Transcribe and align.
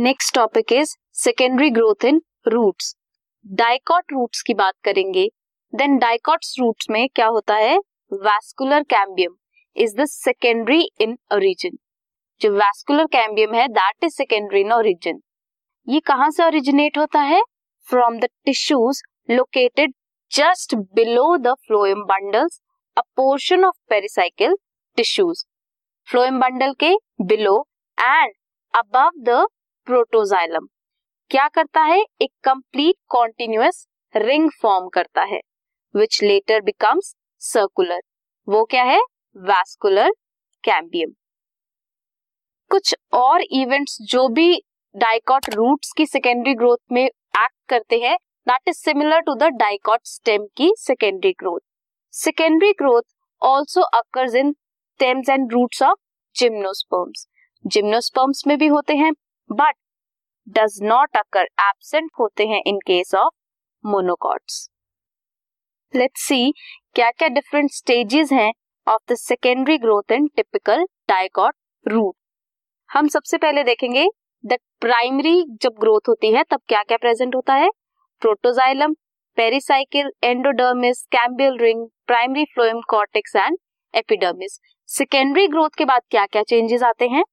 Next 0.00 0.34
topic 0.34 0.72
is 0.72 0.94
secondary 1.14 1.68
growth 1.70 2.04
in 2.04 2.20
roots 2.48 2.94
dicot 3.46 4.12
roots 4.12 4.42
की 4.42 4.54
बात 4.54 4.74
करेंगे 4.84 5.26
देन 5.72 5.96
डाइकॉट्स 5.98 6.54
रूट्स 6.60 6.86
में 6.90 7.08
क्या 7.08 7.26
होता 7.26 7.54
है? 7.54 7.76
Vascular 8.12 8.82
cambium 8.90 9.34
is 9.76 9.96
the 9.96 10.04
secondary 10.04 10.80
in 11.00 11.16
origin 11.32 11.76
जो 12.40 12.50
वैस्कुलर 12.52 13.06
कैम्बियम 13.12 13.54
है 13.54 13.66
that 13.70 14.04
is 14.04 14.14
secondary 14.14 14.60
in 14.60 14.72
origin 14.72 15.20
ये 15.86 16.00
कहाँ 16.06 16.30
से 16.30 16.44
ओरिजिनेट 16.44 16.98
होता 16.98 17.20
है? 17.22 17.42
From 17.88 18.18
the 18.18 18.28
tissues 18.44 19.02
located 19.30 19.94
just 20.32 20.74
below 20.94 21.36
the 21.38 21.54
phloem 21.66 22.02
bundles 22.06 22.60
a 22.96 23.02
portion 23.16 23.64
of 23.64 23.78
pericycle 23.90 24.56
tissues 24.96 25.44
phloem 26.08 26.40
bundle 26.40 26.74
के 26.80 26.94
below 27.26 27.64
and 27.98 28.34
above 28.74 29.10
the 29.24 29.46
protoxylem. 29.86 30.66
क्या 31.30 31.46
करता 31.48 31.80
है? 31.82 32.00
एक 32.22 32.30
कंप्लीट 32.44 32.94
कॉन्टिन्यूस 33.08 33.86
रिंग 34.14 34.50
फॉर्म 34.62 34.88
करता 34.88 35.22
है 35.24 35.40
विच 35.94 36.22
लेटर 36.22 36.60
बिकम्स 36.60 37.14
सर्कुलर 37.42 38.00
वो 38.48 38.64
क्या 38.64 38.82
है? 38.84 39.00
वैस्कुलर 39.36 40.10
कैम्बियम 40.64 41.12
कुछ 42.70 42.94
और 43.12 43.42
इवेंट्स 43.42 43.96
जो 44.02 44.26
भी 44.28 44.62
डाइकॉट 44.94 45.48
रूट्स 45.54 45.92
की 45.96 46.06
सेकेंडरी 46.06 46.54
ग्रोथ 46.54 46.78
में 46.92 47.04
एक्ट 47.04 47.54
करते 47.68 47.98
हैं 47.98 48.16
that 48.46 48.68
is 48.68 48.76
similar 48.78 49.20
to 49.20 49.34
the 49.34 49.48
dicot 49.56 50.00
stem 50.04 50.46
की 50.56 50.72
secondary 50.78 51.32
growth 51.40 51.60
secondary 52.14 52.72
growth 52.72 53.02
also 53.42 53.82
occurs 53.94 54.34
in 54.34 54.52
stems 54.52 55.28
and 55.28 55.52
roots 55.52 55.82
of 55.82 55.98
gymnosperms 56.36 57.26
gymnosperms 57.64 58.46
में 58.46 58.56
भी 58.58 58.66
होते 58.66 58.96
हैं 58.96 59.12
but 59.50 59.74
does 60.46 60.78
not 60.82 61.16
occur 61.16 61.44
absent 61.60 62.10
होते 62.20 62.46
हैं 62.46 62.60
in 62.66 62.78
case 62.86 63.14
of 63.14 63.32
monocots 63.84 64.68
let's 65.94 66.26
see 66.28 66.52
क्या 66.94 67.10
क्या 67.10 67.28
different 67.28 67.70
stages 67.72 68.32
हैं 68.32 68.52
of 68.86 69.12
the 69.12 69.16
secondary 69.16 69.76
growth 69.78 70.12
in 70.12 70.26
typical 70.36 70.84
dicot 71.08 71.54
root 71.86 72.14
हम 72.90 73.08
सबसे 73.08 73.38
पहले 73.38 73.64
देखेंगे 73.64 74.06
द 74.44 74.58
प्राइमरी 74.80 75.42
जब 75.62 75.74
ग्रोथ 75.80 76.08
होती 76.08 76.32
है 76.32 76.42
तब 76.50 76.60
क्या 76.68 76.82
क्या 76.82 76.96
प्रेजेंट 76.96 77.34
होता 77.34 77.54
है? 77.54 77.68
Protoxylem 78.22 78.92
pericycle 79.36 80.10
endodermis 80.24 81.02
cambial 81.12 81.58
ring 81.58 81.86
primary 82.06 82.44
phloem 82.44 82.80
cortex 82.90 83.36
and 83.36 83.58
epidermis 83.94 84.58
secondary 84.88 85.46
growth 85.46 85.76
के 85.78 85.84
बाद 85.84 86.02
क्या 86.10 86.26
क्या 86.26 86.42
चेंजेस 86.42 86.82
आते 86.82 87.08
हैं? 87.08 87.24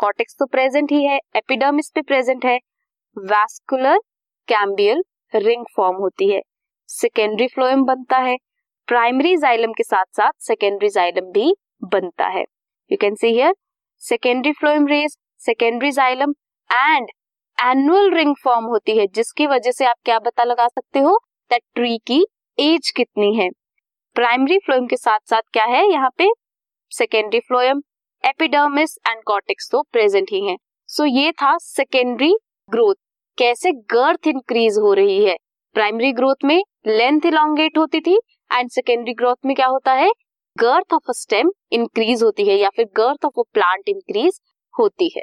कॉर्टेक्स 0.00 0.36
तो 0.38 0.46
प्रेजेंट 0.46 0.92
ही 0.92 1.04
है, 1.04 1.18
एपिडर्मिस 1.36 1.90
भी 1.94 2.02
प्रेजेंट 2.02 2.44
है, 2.44 2.58
वैस्कुलर 3.16 3.98
कैम्बियल 4.48 5.02
रिंग 5.32 5.64
फॉर्म 5.76 5.96
होती 5.96 6.30
है, 6.30 6.40
सेकेंडरी 6.88 7.46
फ्लोएम 7.46 7.84
बनता 7.84 8.18
है, 8.18 8.36
प्राइमरी 8.88 9.36
जाइलम 9.36 9.72
के 9.72 9.82
साथ 9.82 10.04
साथ 10.16 10.32
सेकेंडरी 10.42 10.88
जाइलम 10.90 11.30
भी 11.32 11.54
बनता 11.84 12.26
है। 12.28 12.44
You 12.90 12.96
can 13.00 13.14
see 13.14 13.28
here 13.28 13.54
secondary 14.02 14.52
phloem 14.52 14.86
rays 14.86 15.16
secondary 15.42 15.90
xylem 15.92 16.34
and 16.70 17.08
annual 17.58 18.10
ring 18.10 18.34
form 18.44 18.64
होती 18.66 18.96
है, 18.98 19.06
जिसकी 19.08 19.46
वजह 19.46 19.70
से 19.70 19.84
आप 19.86 19.96
क्या 20.04 20.18
पता 20.20 20.44
लगा 20.44 20.66
सकते 20.68 20.98
हो 20.98 21.16
दैट 21.50 21.62
ट्री 21.74 21.96
की 22.06 22.24
एज 22.58 22.90
कितनी 22.90 23.34
है। 23.36 23.48
प्राइमरी 24.16 24.58
फ्लोएम 24.58 24.86
के 24.86 24.96
साथ 24.96 25.18
साथ 25.30 25.42
क्या 25.52 25.64
है? 25.66 25.84
यहाँ 25.86 26.10
पे 26.18 26.28
secondary 26.92 27.40
phloem 27.40 27.82
epidermis 28.24 28.96
and 29.08 29.22
cortex 29.26 29.68
तो 29.72 29.80
प्रेजेंट 29.82 30.28
ही 30.32 30.40
हैं। 30.46 30.56
सो 30.88 31.02
so, 31.02 31.10
ये 31.12 31.32
था 31.32 31.56
सेकेंडरी 31.58 32.32
ग्रोथ 32.68 32.94
कैसे 33.38 33.72
गर्थ 33.72 34.26
इंक्रीज 34.26 34.78
हो 34.78 34.92
रही 34.92 35.24
है? 35.24 35.36
प्राइमरी 35.74 36.12
ग्रोथ 36.12 36.44
में 36.44 36.62
लेंथ 36.86 37.26
इलांगेट 37.26 37.78
होती 37.78 38.00
थी 38.00 38.18
एंड 38.50 38.70
सेकेंडरी 38.70 39.12
ग्रोथ 39.12 39.36
में 39.46 39.54
क्या 39.56 39.66
होता 39.66 39.92
है? 39.92 40.10
Girth 40.56 40.94
of 40.94 41.10
a 41.10 41.12
stem 41.12 41.50
increase 41.72 42.22
होती 42.22 42.48
है 42.48 42.56
या 42.56 42.68
फिर 42.68 42.86
girth 42.96 43.24
of 43.24 43.40
a 43.40 43.42
plant 43.54 43.88
increase 43.88 44.40
होती 44.74 45.10
है। 45.16 45.22